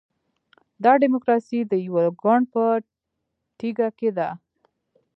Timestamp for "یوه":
1.87-2.03